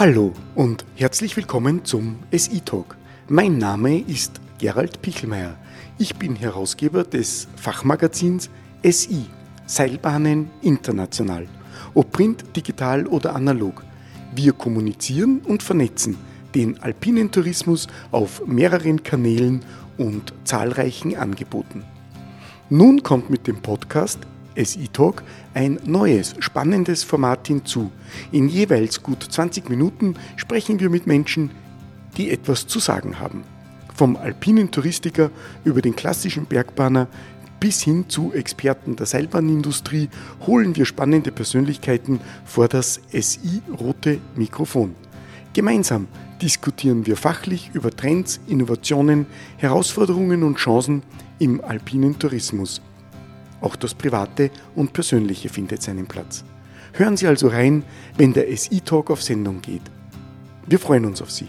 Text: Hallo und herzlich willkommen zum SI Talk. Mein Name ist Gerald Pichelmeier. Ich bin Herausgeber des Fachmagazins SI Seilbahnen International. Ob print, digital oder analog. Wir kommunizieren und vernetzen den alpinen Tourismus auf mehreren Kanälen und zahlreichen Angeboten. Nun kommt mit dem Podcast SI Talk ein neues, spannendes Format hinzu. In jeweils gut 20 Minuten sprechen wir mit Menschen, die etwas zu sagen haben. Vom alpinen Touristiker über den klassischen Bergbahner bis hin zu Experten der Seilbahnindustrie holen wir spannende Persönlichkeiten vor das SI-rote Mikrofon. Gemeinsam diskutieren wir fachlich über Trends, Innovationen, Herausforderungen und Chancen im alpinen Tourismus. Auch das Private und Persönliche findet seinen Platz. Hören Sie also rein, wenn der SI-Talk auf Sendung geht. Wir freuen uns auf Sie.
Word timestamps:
Hallo 0.00 0.32
und 0.54 0.86
herzlich 0.96 1.36
willkommen 1.36 1.84
zum 1.84 2.20
SI 2.34 2.62
Talk. 2.62 2.96
Mein 3.28 3.58
Name 3.58 3.98
ist 4.00 4.40
Gerald 4.56 5.02
Pichelmeier. 5.02 5.58
Ich 5.98 6.16
bin 6.16 6.36
Herausgeber 6.36 7.04
des 7.04 7.48
Fachmagazins 7.56 8.48
SI 8.82 9.26
Seilbahnen 9.66 10.48
International. 10.62 11.46
Ob 11.92 12.12
print, 12.12 12.56
digital 12.56 13.06
oder 13.08 13.36
analog. 13.36 13.84
Wir 14.34 14.54
kommunizieren 14.54 15.40
und 15.40 15.62
vernetzen 15.62 16.16
den 16.54 16.82
alpinen 16.82 17.30
Tourismus 17.30 17.86
auf 18.10 18.46
mehreren 18.46 19.02
Kanälen 19.02 19.62
und 19.98 20.32
zahlreichen 20.44 21.14
Angeboten. 21.14 21.84
Nun 22.70 23.02
kommt 23.02 23.28
mit 23.28 23.46
dem 23.46 23.60
Podcast 23.60 24.20
SI 24.64 24.88
Talk 24.88 25.22
ein 25.54 25.78
neues, 25.84 26.34
spannendes 26.38 27.02
Format 27.02 27.46
hinzu. 27.48 27.90
In 28.32 28.48
jeweils 28.48 29.02
gut 29.02 29.22
20 29.22 29.68
Minuten 29.68 30.14
sprechen 30.36 30.80
wir 30.80 30.90
mit 30.90 31.06
Menschen, 31.06 31.50
die 32.16 32.30
etwas 32.30 32.66
zu 32.66 32.78
sagen 32.78 33.20
haben. 33.20 33.42
Vom 33.94 34.16
alpinen 34.16 34.70
Touristiker 34.70 35.30
über 35.64 35.82
den 35.82 35.96
klassischen 35.96 36.46
Bergbahner 36.46 37.08
bis 37.60 37.82
hin 37.82 38.06
zu 38.08 38.32
Experten 38.32 38.96
der 38.96 39.06
Seilbahnindustrie 39.06 40.08
holen 40.46 40.74
wir 40.76 40.86
spannende 40.86 41.30
Persönlichkeiten 41.30 42.20
vor 42.44 42.68
das 42.68 43.00
SI-rote 43.12 44.18
Mikrofon. 44.34 44.94
Gemeinsam 45.52 46.08
diskutieren 46.40 47.06
wir 47.06 47.16
fachlich 47.16 47.70
über 47.74 47.90
Trends, 47.90 48.40
Innovationen, 48.46 49.26
Herausforderungen 49.58 50.42
und 50.42 50.56
Chancen 50.56 51.02
im 51.38 51.62
alpinen 51.62 52.18
Tourismus. 52.18 52.80
Auch 53.60 53.76
das 53.76 53.94
Private 53.94 54.50
und 54.74 54.92
Persönliche 54.92 55.48
findet 55.48 55.82
seinen 55.82 56.06
Platz. 56.06 56.44
Hören 56.92 57.16
Sie 57.16 57.26
also 57.26 57.48
rein, 57.48 57.84
wenn 58.16 58.32
der 58.32 58.54
SI-Talk 58.56 59.10
auf 59.10 59.22
Sendung 59.22 59.60
geht. 59.60 59.82
Wir 60.66 60.78
freuen 60.78 61.04
uns 61.04 61.22
auf 61.22 61.30
Sie. 61.30 61.48